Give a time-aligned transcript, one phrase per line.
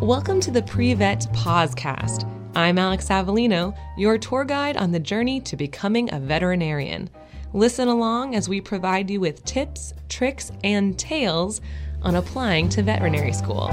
[0.00, 2.28] Welcome to the Pre-Vet Pausecast.
[2.54, 7.10] I'm Alex Avellino, your tour guide on the journey to becoming a veterinarian.
[7.52, 11.60] Listen along as we provide you with tips, tricks, and tales
[12.02, 13.68] on applying to veterinary school.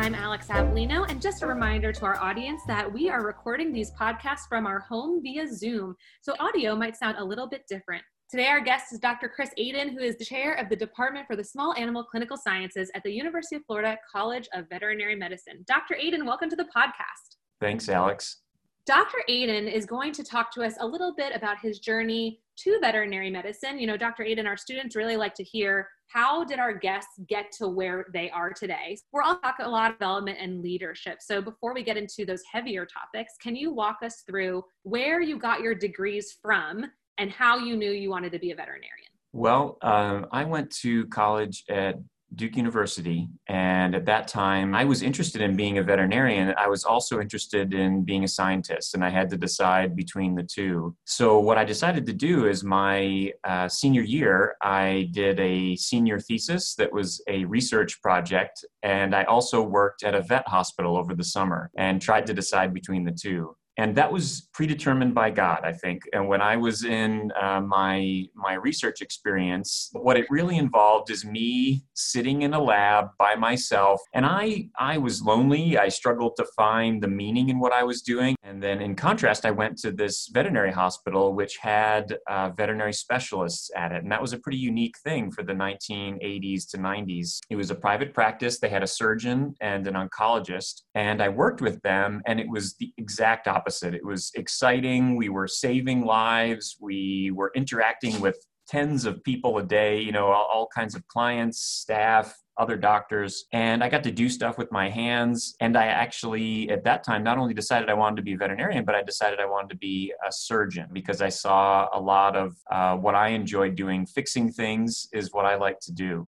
[0.00, 3.90] I'm Alex Avellino, and just a reminder to our audience that we are recording these
[3.90, 8.02] podcasts from our home via Zoom, so audio might sound a little bit different.
[8.30, 9.28] Today, our guest is Dr.
[9.28, 12.90] Chris Adin, who is the chair of the Department for the Small Animal Clinical Sciences
[12.94, 15.62] at the University of Florida College of Veterinary Medicine.
[15.66, 15.96] Dr.
[15.96, 17.36] Adin, welcome to the podcast.
[17.60, 18.38] Thanks, Alex.
[18.86, 19.18] Dr.
[19.28, 23.28] Adin is going to talk to us a little bit about his journey to veterinary
[23.28, 23.78] medicine.
[23.78, 24.24] You know, Dr.
[24.24, 28.30] Adin, our students really like to hear how did our guests get to where they
[28.30, 28.98] are today?
[29.12, 31.18] We're all talking a lot of development and leadership.
[31.20, 35.38] So before we get into those heavier topics, can you walk us through where you
[35.38, 36.84] got your degrees from
[37.18, 38.90] and how you knew you wanted to be a veterinarian?
[39.32, 41.94] Well, um, I went to college at
[42.34, 43.28] Duke University.
[43.48, 46.54] And at that time, I was interested in being a veterinarian.
[46.56, 50.42] I was also interested in being a scientist, and I had to decide between the
[50.42, 50.94] two.
[51.04, 56.18] So, what I decided to do is my uh, senior year, I did a senior
[56.20, 58.64] thesis that was a research project.
[58.82, 62.72] And I also worked at a vet hospital over the summer and tried to decide
[62.72, 66.02] between the two and that was predetermined by God, I think.
[66.12, 71.24] And when I was in uh, my my research experience, what it really involved is
[71.24, 75.78] me sitting in a lab by myself, and I I was lonely.
[75.78, 78.36] I struggled to find the meaning in what I was doing.
[78.42, 83.70] And then, in contrast, I went to this veterinary hospital, which had uh, veterinary specialists
[83.74, 87.38] at it, and that was a pretty unique thing for the 1980s to 90s.
[87.48, 88.58] It was a private practice.
[88.58, 92.74] They had a surgeon and an oncologist, and I worked with them, and it was
[92.74, 93.94] the exact opposite opposite.
[93.94, 95.14] It was exciting.
[95.14, 96.76] We were saving lives.
[96.80, 98.36] We were interacting with
[98.68, 103.44] tens of people a day, you know, all, all, kinds of clients, staff, other doctors.
[103.52, 105.54] And I got to do stuff with my hands.
[105.60, 108.84] And I actually, at that time, not only decided I wanted to be a veterinarian,
[108.84, 112.56] but I decided I wanted to be a surgeon because I saw a lot of
[112.72, 114.04] uh, what I enjoyed doing.
[114.04, 116.26] Fixing things is what I like to do.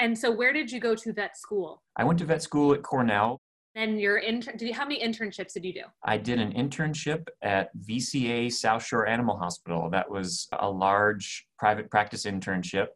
[0.00, 1.82] And so, where did you go to vet school?
[1.96, 3.40] I went to vet school at Cornell.
[3.74, 5.82] And your intern, did you, how many internships did you do?
[6.04, 9.88] I did an internship at VCA South Shore Animal Hospital.
[9.90, 12.88] That was a large private practice internship.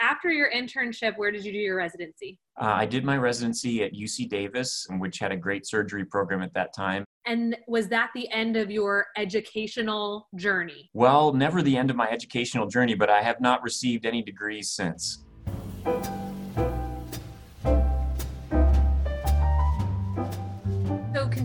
[0.00, 2.40] After your internship, where did you do your residency?
[2.60, 6.52] Uh, I did my residency at UC Davis, which had a great surgery program at
[6.54, 7.04] that time.
[7.26, 10.90] And was that the end of your educational journey?
[10.94, 14.70] Well, never the end of my educational journey, but I have not received any degrees
[14.70, 15.24] since.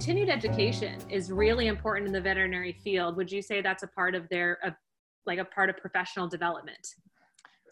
[0.09, 3.15] Continued education is really important in the veterinary field.
[3.15, 4.75] Would you say that's a part of their, a,
[5.27, 6.95] like a part of professional development?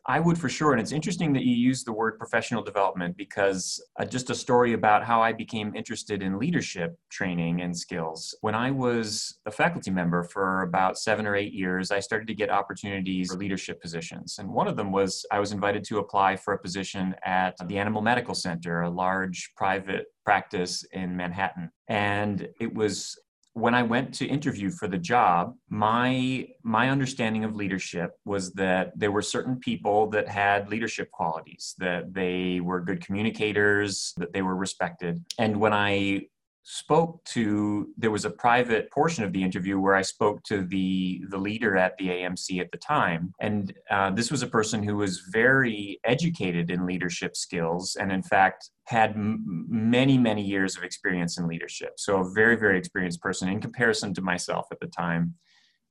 [0.09, 0.71] I would for sure.
[0.71, 4.71] And it's interesting that you use the word professional development because uh, just a story
[4.71, 8.33] about how I became interested in leadership training and skills.
[8.39, 12.33] When I was a faculty member for about seven or eight years, I started to
[12.33, 14.37] get opportunities for leadership positions.
[14.39, 17.77] And one of them was I was invited to apply for a position at the
[17.77, 21.69] Animal Medical Center, a large private practice in Manhattan.
[21.89, 23.17] And it was
[23.57, 28.91] when I went to interview for the job, my my understanding of leadership was that
[28.95, 34.43] there were certain people that had leadership qualities, that they were good communicators, that they
[34.43, 35.25] were respected.
[35.39, 36.27] And when I
[36.69, 41.23] spoke to there was a private portion of the interview where i spoke to the
[41.29, 43.31] the leader at the amc at the time.
[43.39, 48.21] And uh, this was a person who was very educated in leadership skills and in
[48.21, 51.93] fact had m- many many years of experience in leadership.
[51.95, 55.35] So a very very experienced person in comparison to myself at the time.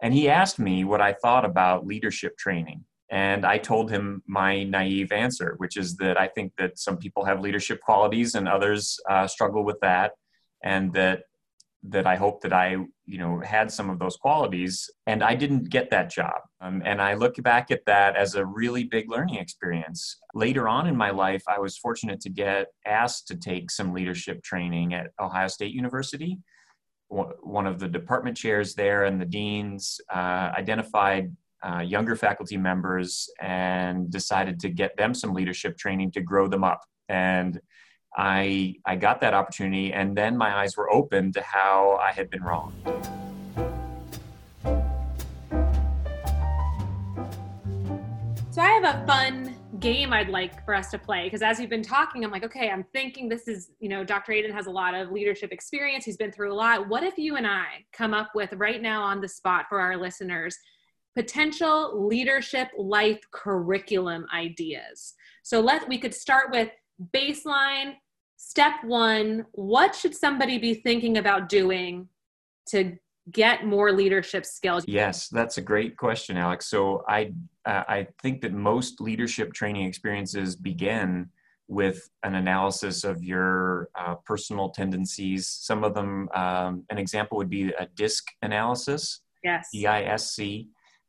[0.03, 2.85] And he asked me what i thought about leadership training.
[3.11, 7.25] And I told him my naive answer, which is that I think that some people
[7.25, 10.13] have leadership qualities and others uh, struggle with that
[10.67, 11.23] and that
[11.89, 12.71] that I hope that I,
[13.05, 14.91] you know, had some of those qualities.
[15.07, 16.41] And I didn't get that job.
[16.61, 20.19] Um, and I look back at that as a really big learning experience.
[20.35, 24.43] Later on in my life, I was fortunate to get asked to take some leadership
[24.43, 26.39] training at Ohio State University.
[27.09, 31.31] One of the department chairs there and the deans uh, identified
[31.65, 36.65] uh, younger faculty members and decided to get them some leadership training to grow them
[36.65, 36.81] up.
[37.09, 37.61] And
[38.17, 42.31] I, I got that opportunity, and then my eyes were open to how I had
[42.31, 42.73] been wrong.
[48.51, 51.69] So, I have a fun game I'd like for us to play because as you've
[51.69, 54.33] been talking, I'm like, okay, I'm thinking this is, you know, Dr.
[54.33, 56.07] Adin has a lot of leadership experience.
[56.07, 56.89] He's been through a lot.
[56.89, 59.99] What if you and I come up with right now on the spot for our
[59.99, 60.57] listeners
[61.15, 65.13] potential leadership life curriculum ideas?
[65.43, 66.71] So let we could start with
[67.15, 67.95] baseline
[68.37, 72.09] step 1, what should somebody be thinking about doing
[72.69, 72.97] to
[73.33, 74.85] get more leadership skills?
[74.87, 76.67] Yes, that's a great question, Alex.
[76.67, 77.33] So I
[77.65, 81.29] uh, I think that most leadership training experiences begin
[81.69, 85.49] with an analysis of your uh, personal tendencies.
[85.49, 89.21] Some of them, um, an example would be a DISC analysis.
[89.43, 89.69] Yes.
[89.73, 90.69] D-I-S-C.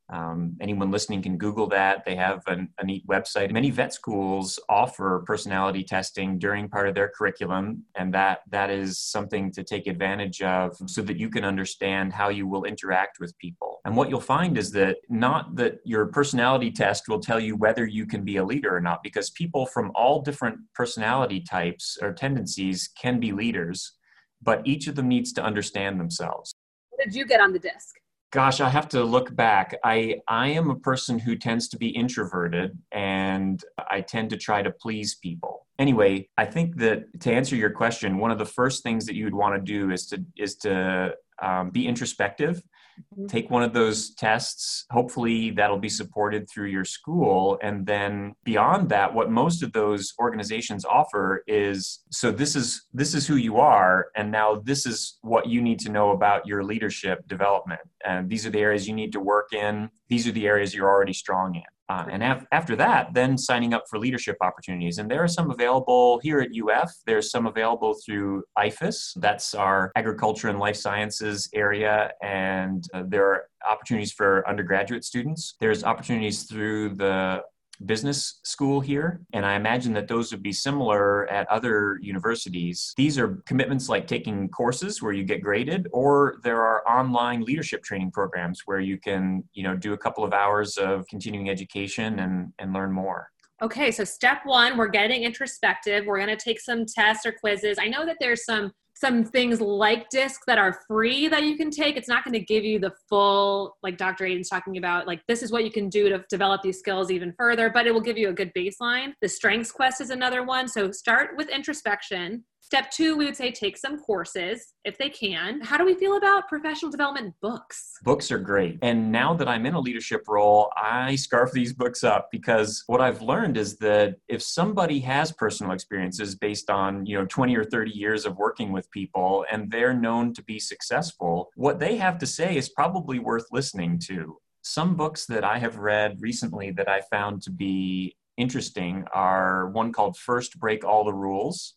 [0.09, 2.05] Um, anyone listening can Google that.
[2.05, 3.51] They have an, a neat website.
[3.51, 8.99] Many vet schools offer personality testing during part of their curriculum, and that that is
[8.99, 13.37] something to take advantage of so that you can understand how you will interact with
[13.37, 13.79] people.
[13.83, 17.85] And what you'll find is that not that your personality test will tell you whether
[17.85, 22.13] you can be a leader or not, because people from all different personality types or
[22.13, 23.93] tendencies can be leaders,
[24.41, 26.53] but each of them needs to understand themselves.
[26.91, 27.95] What did you get on the disc?
[28.31, 29.75] Gosh i have to look back.
[29.83, 34.61] I i am a person who tends to be introverted and i tend to try
[34.61, 35.65] to please people.
[35.79, 39.25] Anyway i think that to answer your question one of the first things that you
[39.25, 42.61] would want to do is to is to um, be introspective
[42.97, 43.27] Mm-hmm.
[43.27, 44.85] take one of those tests.
[44.89, 47.59] Hopefully that'll be supported through your school.
[47.61, 53.13] And then beyond that what most of those organizations offer is so this is this
[53.13, 54.07] is who you are.
[54.15, 57.81] And now this is what you need to know about your leadership development.
[58.03, 59.89] And these are the areas you need to work in.
[60.09, 63.73] These are the areas you're already strong in uh, and af- after that, then signing
[63.73, 64.97] up for leadership opportunities.
[64.97, 66.91] And there are some available here at UF.
[67.05, 69.13] There's some available through IFAS.
[69.15, 72.11] That's our agriculture and life sciences area.
[72.21, 75.55] And uh, there are opportunities for undergraduate students.
[75.61, 77.41] There's opportunities through the
[77.85, 82.93] business school here, and I imagine that those would be similar at other universities.
[82.97, 87.83] These are commitments like taking courses where you get graded, or there are online leadership
[87.83, 92.19] training programs where you can, you know, do a couple of hours of continuing education
[92.19, 93.29] and, and learn more.
[93.61, 96.05] Okay, so step one, we're getting introspective.
[96.05, 97.77] We're going to take some tests or quizzes.
[97.79, 101.69] I know that there's some some things like disc that are free that you can
[101.69, 101.97] take.
[101.97, 105.43] It's not going to give you the full like dr adin's talking about like this
[105.43, 108.17] is what you can do to develop these skills even further but it will give
[108.17, 109.13] you a good baseline.
[109.21, 110.67] The strengths quest is another one.
[110.67, 115.61] So start with introspection Step two, we would say take some courses if they can.
[115.61, 117.93] How do we feel about professional development books?
[118.03, 118.77] Books are great.
[118.81, 122.99] And now that I'm in a leadership role, I scarf these books up because what
[122.99, 127.63] I've learned is that if somebody has personal experiences based on, you know, 20 or
[127.63, 132.17] 30 years of working with people and they're known to be successful, what they have
[132.17, 134.39] to say is probably worth listening to.
[134.61, 139.93] Some books that I have read recently that I found to be interesting are one
[139.93, 141.76] called First Break All the Rules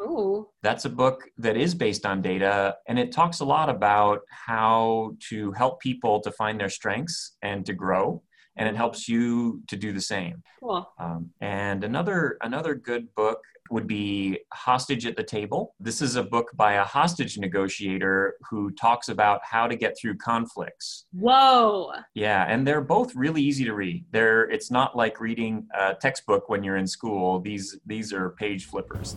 [0.00, 0.48] Ooh.
[0.62, 5.12] That's a book that is based on data, and it talks a lot about how
[5.28, 8.22] to help people to find their strengths and to grow,
[8.56, 10.42] and it helps you to do the same.
[10.60, 10.88] Cool.
[10.98, 15.74] Um, and another another good book would be Hostage at the Table.
[15.80, 20.16] This is a book by a hostage negotiator who talks about how to get through
[20.18, 21.06] conflicts.
[21.12, 21.92] Whoa.
[22.14, 24.04] Yeah, and they're both really easy to read.
[24.10, 27.40] They're it's not like reading a textbook when you're in school.
[27.40, 29.16] These these are page flippers.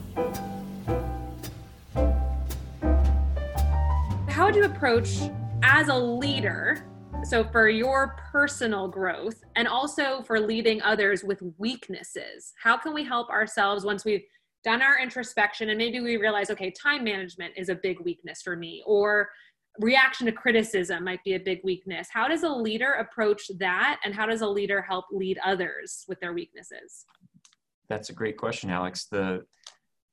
[4.30, 5.30] How would you approach
[5.64, 6.86] as a leader
[7.26, 13.04] so for your personal growth and also for leading others with weaknesses how can we
[13.04, 14.24] help ourselves once we've
[14.64, 18.56] done our introspection and maybe we realize okay time management is a big weakness for
[18.56, 19.30] me or
[19.80, 22.08] reaction to criticism might be a big weakness.
[22.12, 26.20] How does a leader approach that and how does a leader help lead others with
[26.20, 27.06] their weaknesses?
[27.90, 29.06] That's a great question alex.
[29.06, 29.46] The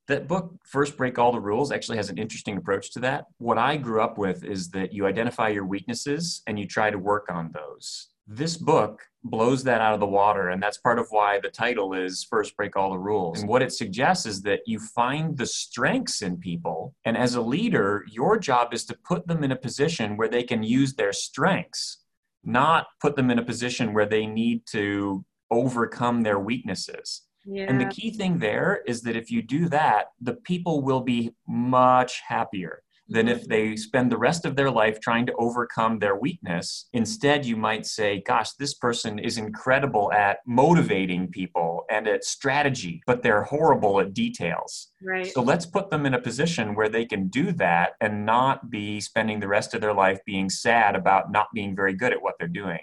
[0.08, 3.58] that book first break all the rules actually has an interesting approach to that what
[3.58, 7.26] i grew up with is that you identify your weaknesses and you try to work
[7.30, 10.48] on those this book blows that out of the water.
[10.48, 13.40] And that's part of why the title is First Break All the Rules.
[13.40, 16.94] And what it suggests is that you find the strengths in people.
[17.04, 20.42] And as a leader, your job is to put them in a position where they
[20.42, 21.98] can use their strengths,
[22.44, 27.22] not put them in a position where they need to overcome their weaknesses.
[27.44, 27.66] Yeah.
[27.68, 31.34] And the key thing there is that if you do that, the people will be
[31.46, 33.50] much happier than if mm-hmm.
[33.50, 36.88] they spend the rest of their life trying to overcome their weakness.
[36.92, 43.02] Instead, you might say, Gosh, this person is incredible at motivating people and at strategy,
[43.06, 44.88] but they're horrible at details.
[45.02, 45.26] Right.
[45.26, 49.00] So let's put them in a position where they can do that and not be
[49.00, 52.34] spending the rest of their life being sad about not being very good at what
[52.38, 52.80] they're doing.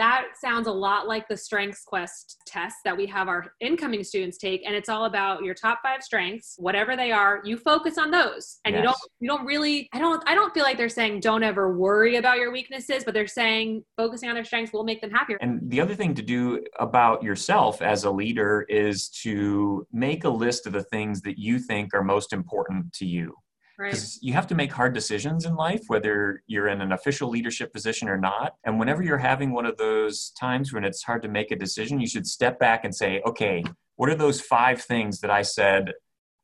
[0.00, 4.38] That sounds a lot like the strengths quest test that we have our incoming students
[4.38, 8.10] take and it's all about your top five strengths whatever they are you focus on
[8.10, 8.60] those.
[8.64, 8.80] And yes.
[8.80, 11.76] you don't you don't really i don't i don't feel like they're saying don't ever
[11.76, 15.36] worry about your weaknesses but they're saying focusing on their strengths will make them happier.
[15.42, 20.30] And the other thing to do about yourself as a leader is to make a
[20.30, 23.34] list of the things that you think are most important to you
[23.80, 24.18] right.
[24.20, 28.08] you have to make hard decisions in life, whether you're in an official leadership position
[28.08, 28.56] or not.
[28.64, 32.00] And whenever you're having one of those times when it's hard to make a decision,
[32.00, 33.64] you should step back and say, okay,
[33.96, 35.92] what are those five things that I said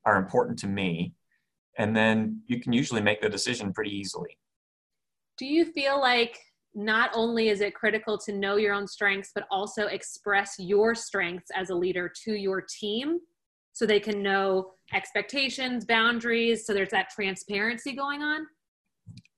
[0.05, 1.13] are important to me?
[1.79, 4.39] And then you can usually make the decision pretty easily.
[5.37, 6.39] Do you feel like
[6.75, 11.51] not only is it critical to know your own strengths, but also express your strengths
[11.55, 13.21] as a leader to your team
[13.77, 18.47] so they can know expectations, boundaries, so there's that transparency going on?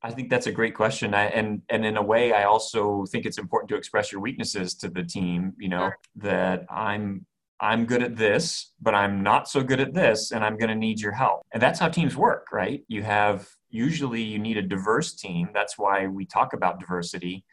[0.00, 1.12] I think that's a great question.
[1.12, 4.76] I, and and in a way, I also think it's important to express your weaknesses
[4.76, 5.54] to the team.
[5.58, 5.98] You know sure.
[6.18, 7.26] that I'm
[7.58, 10.76] I'm good at this, but I'm not so good at this, and I'm going to
[10.76, 11.42] need your help.
[11.52, 12.84] And that's how teams work, right?
[12.86, 15.48] You have usually you need a diverse team.
[15.52, 17.44] That's why we talk about diversity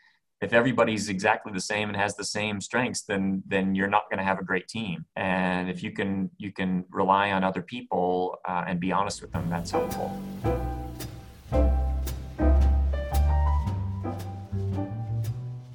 [0.42, 4.18] if everybody's exactly the same and has the same strengths then then you're not going
[4.18, 5.06] to have a great team.
[5.16, 9.32] And if you can you can rely on other people uh, and be honest with
[9.32, 10.12] them that's helpful.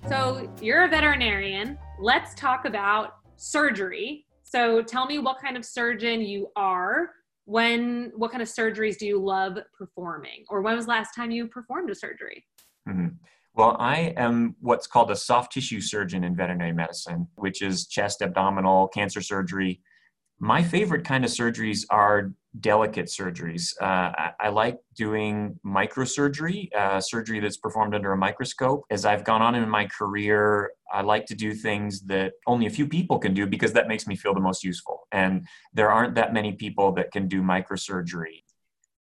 [0.09, 1.79] So you're a veterinarian.
[1.99, 4.26] Let's talk about surgery.
[4.43, 7.11] So tell me what kind of surgeon you are.
[7.47, 10.45] When what kind of surgeries do you love performing?
[10.50, 12.45] Or when was the last time you performed a surgery?
[12.88, 13.09] Mm-hmm.
[13.54, 18.23] Well, I am what's called a soft tissue surgeon in veterinary medicine, which is chest,
[18.23, 19.80] abdominal, cancer surgery.
[20.38, 23.75] My favorite kind of surgeries are delicate surgeries.
[23.80, 28.85] Uh, I, I, like doing microsurgery, uh, surgery that's performed under a microscope.
[28.90, 32.71] As I've gone on in my career, I like to do things that only a
[32.71, 35.07] few people can do because that makes me feel the most useful.
[35.12, 38.42] And there aren't that many people that can do microsurgery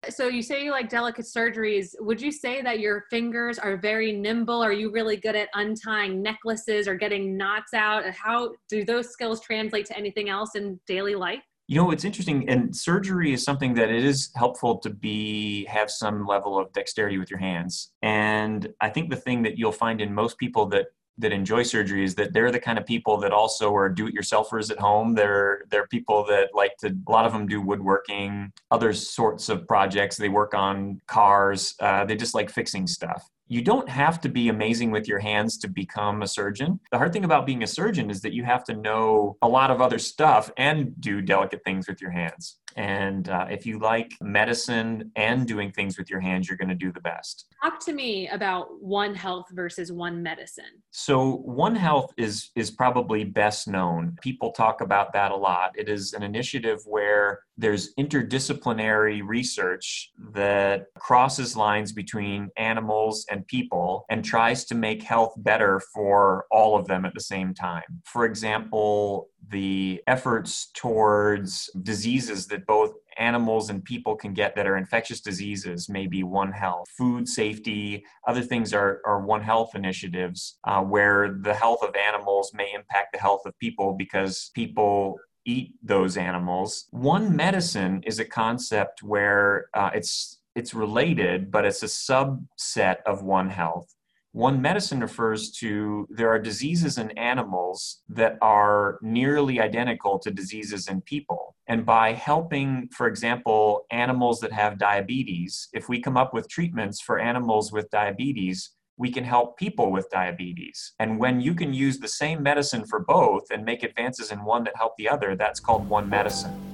[0.09, 1.95] so you say you like delicate surgeries.
[1.99, 4.61] Would you say that your fingers are very nimble?
[4.61, 8.05] Are you really good at untying necklaces or getting knots out?
[8.11, 11.41] How do those skills translate to anything else in daily life?
[11.69, 15.91] You know it's interesting and surgery is something that it is helpful to be have
[15.91, 17.91] some level of dexterity with your hands.
[18.01, 20.87] And i think the thing that you'll find in most people that
[21.19, 24.79] that enjoy surgery is that they're the kind of people that also are do-it-yourselfers at
[24.79, 25.15] home.
[25.15, 26.95] They're they're people that like to.
[27.07, 30.17] A lot of them do woodworking, other sorts of projects.
[30.17, 31.75] They work on cars.
[31.79, 33.29] Uh, they just like fixing stuff.
[33.49, 36.81] You don't have to be amazing with your hands to become a surgeon.
[36.91, 39.71] The hard thing about being a surgeon is that you have to know a lot
[39.71, 42.57] of other stuff and do delicate things with your hands.
[42.77, 46.75] And uh, if you like medicine and doing things with your hands, you're going to
[46.75, 47.47] do the best.
[47.63, 50.83] Talk to me about One Health versus One Medicine.
[50.91, 54.15] So One Health is is probably best known.
[54.21, 55.71] People talk about that a lot.
[55.75, 64.05] It is an initiative where there's interdisciplinary research that crosses lines between animals and people
[64.09, 67.83] and tries to make health better for all of them at the same time.
[68.05, 74.77] For example, the efforts towards diseases that both animals and people can get that are
[74.77, 76.87] infectious diseases may be One Health.
[76.97, 82.51] Food safety, other things are, are One Health initiatives uh, where the health of animals
[82.53, 86.87] may impact the health of people because people eat those animals.
[86.91, 93.21] One medicine is a concept where uh, it's it's related, but it's a subset of
[93.21, 93.93] One Health.
[94.33, 100.87] One medicine refers to there are diseases in animals that are nearly identical to diseases
[100.89, 101.55] in people.
[101.67, 107.01] And by helping, for example, animals that have diabetes, if we come up with treatments
[107.01, 110.93] for animals with diabetes, we can help people with diabetes.
[110.99, 114.63] And when you can use the same medicine for both and make advances in one
[114.63, 116.66] that help the other, that's called one medicine.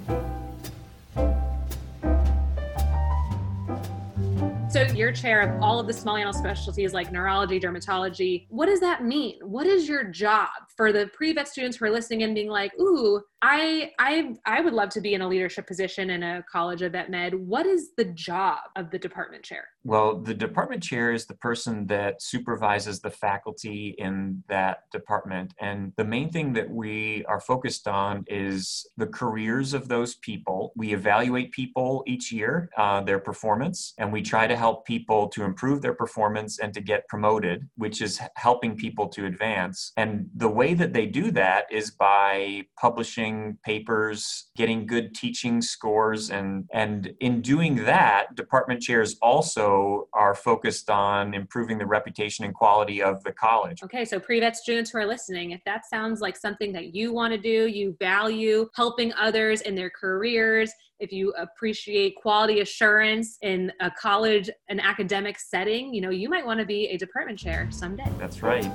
[4.96, 8.46] You're chair of all of the small animal specialties like neurology, dermatology.
[8.50, 9.40] What does that mean?
[9.42, 13.22] What is your job for the pre-vet students who are listening and being like, ooh,
[13.46, 16.94] I I I would love to be in a leadership position in a college of
[16.94, 17.36] vet med.
[17.36, 19.66] What is the job of the department chair?
[19.84, 25.54] Well, the department chair is the person that supervises the faculty in that department.
[25.60, 30.72] And the main thing that we are focused on is the careers of those people.
[30.78, 35.44] We evaluate people each year, uh, their performance, and we try to help people to
[35.44, 39.92] improve their performance and to get promoted, which is helping people to advance.
[39.98, 43.33] And the way that they do that is by publishing
[43.64, 50.90] papers, getting good teaching scores, and and in doing that, department chairs also are focused
[50.90, 53.82] on improving the reputation and quality of the college.
[53.84, 57.34] Okay, so pre-vet students who are listening, if that sounds like something that you want
[57.34, 63.72] to do, you value helping others in their careers, if you appreciate quality assurance in
[63.82, 67.68] a college an academic setting you know you might want to be a department chair
[67.72, 68.72] someday that's right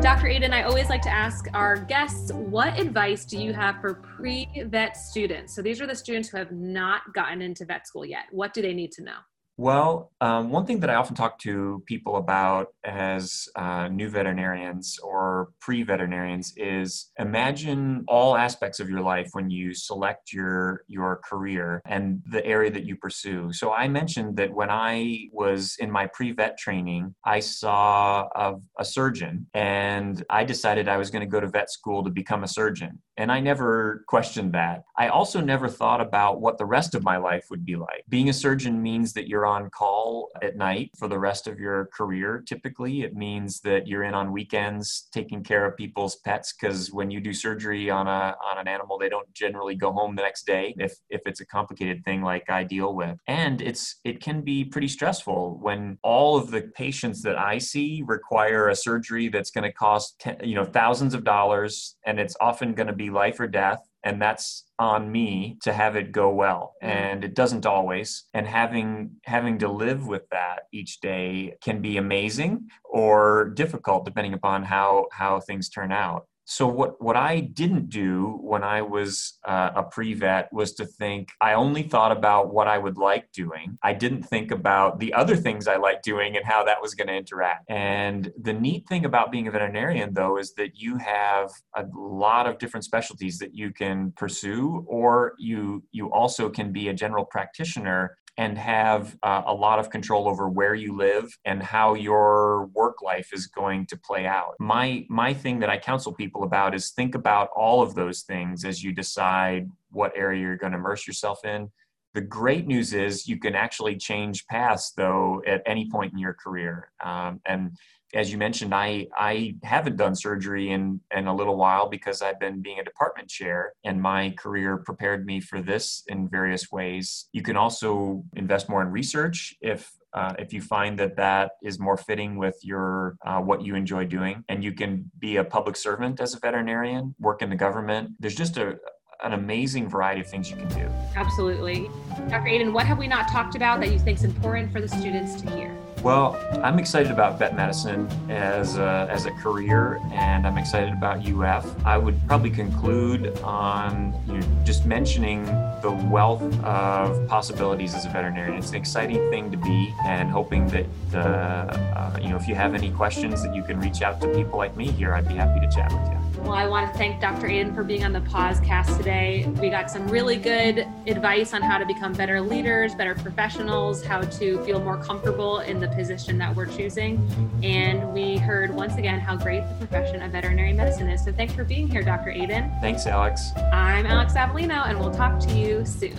[0.00, 0.28] Dr.
[0.28, 4.48] Adin, I always like to ask our guests, what advice do you have for pre
[4.66, 5.56] vet students?
[5.56, 8.24] So these are the students who have not gotten into vet school yet.
[8.30, 9.18] What do they need to know?
[9.60, 15.00] Well, um, one thing that I often talk to people about as uh, new veterinarians
[15.02, 21.20] or pre veterinarians is imagine all aspects of your life when you select your, your
[21.28, 23.52] career and the area that you pursue.
[23.52, 28.54] So, I mentioned that when I was in my pre vet training, I saw a,
[28.78, 32.44] a surgeon and I decided I was going to go to vet school to become
[32.44, 33.00] a surgeon.
[33.16, 34.84] And I never questioned that.
[34.96, 38.04] I also never thought about what the rest of my life would be like.
[38.08, 41.86] Being a surgeon means that you're on call at night for the rest of your
[41.86, 42.42] career.
[42.46, 47.10] Typically, it means that you're in on weekends taking care of people's pets because when
[47.10, 50.46] you do surgery on a on an animal, they don't generally go home the next
[50.46, 53.18] day if if it's a complicated thing like I deal with.
[53.26, 58.02] And it's it can be pretty stressful when all of the patients that I see
[58.06, 62.74] require a surgery that's going to cost you know thousands of dollars and it's often
[62.74, 66.74] going to be life or death and that's on me to have it go well.
[66.82, 66.88] Mm.
[66.88, 68.24] and it doesn't always.
[68.34, 74.34] And having having to live with that each day can be amazing or difficult depending
[74.34, 79.38] upon how how things turn out so what what I didn't do when I was
[79.44, 83.76] uh, a pre-vet was to think I only thought about what I would like doing.
[83.82, 87.08] I didn't think about the other things I like doing and how that was going
[87.08, 87.70] to interact.
[87.70, 92.46] And the neat thing about being a veterinarian though is that you have a lot
[92.46, 97.26] of different specialties that you can pursue or you you also can be a general
[97.26, 102.66] practitioner and have uh, a lot of control over where you live and how your
[102.66, 104.54] work life is going to play out.
[104.60, 108.64] My my thing that I counsel people about is think about all of those things
[108.64, 111.70] as you decide what area you're going to immerse yourself in.
[112.14, 116.34] The great news is you can actually change paths though at any point in your
[116.34, 116.92] career.
[117.04, 117.72] Um, and
[118.14, 122.40] as you mentioned, I, I haven't done surgery in, in a little while because I've
[122.40, 127.28] been being a department chair, and my career prepared me for this in various ways.
[127.32, 131.78] You can also invest more in research if uh, if you find that that is
[131.78, 135.76] more fitting with your uh, what you enjoy doing, and you can be a public
[135.76, 138.10] servant as a veterinarian, work in the government.
[138.18, 138.78] There's just a
[139.22, 140.88] an amazing variety of things you can do.
[141.16, 141.90] Absolutely.
[142.28, 142.48] Dr.
[142.48, 145.40] Adin, what have we not talked about that you think is important for the students
[145.42, 145.76] to hear?
[146.02, 151.26] Well, I'm excited about vet medicine as a, as a career, and I'm excited about
[151.26, 151.66] UF.
[151.84, 155.44] I would probably conclude on you know, just mentioning
[155.82, 158.56] the wealth of possibilities as a veterinarian.
[158.58, 162.54] It's an exciting thing to be, and hoping that uh, uh, you know if you
[162.54, 165.14] have any questions, that you can reach out to people like me here.
[165.14, 166.27] I'd be happy to chat with you.
[166.40, 167.46] Well, I want to thank Dr.
[167.46, 169.46] Adin for being on the podcast today.
[169.60, 174.22] We got some really good advice on how to become better leaders, better professionals, how
[174.22, 177.18] to feel more comfortable in the position that we're choosing.
[177.62, 181.24] And we heard once again how great the profession of veterinary medicine is.
[181.24, 182.30] So thanks for being here, Dr.
[182.30, 182.70] Adin.
[182.80, 183.50] Thanks, Alex.
[183.72, 186.16] I'm Alex Avellino, and we'll talk to you soon.